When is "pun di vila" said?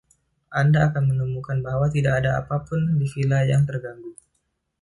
2.67-3.39